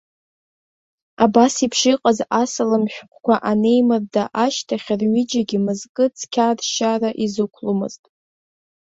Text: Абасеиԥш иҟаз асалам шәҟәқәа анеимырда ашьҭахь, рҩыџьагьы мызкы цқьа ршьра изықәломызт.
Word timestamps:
Абасеиԥш 1.23 1.79
иҟаз 1.91 2.19
асалам 2.41 2.85
шәҟәқәа 2.93 3.35
анеимырда 3.51 4.23
ашьҭахь, 4.43 4.89
рҩыџьагьы 4.99 5.57
мызкы 5.65 6.05
цқьа 6.17 6.47
ршьра 6.57 7.09
изықәломызт. 7.23 8.03